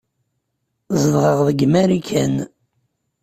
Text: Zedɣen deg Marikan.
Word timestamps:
Zedɣen 1.01 1.39
deg 1.47 1.59
Marikan. 1.73 2.35